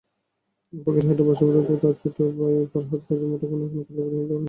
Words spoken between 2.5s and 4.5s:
ফরহাদ কাজীর মুঠোফোনে ফোন করলেও তিনি ধরেননি।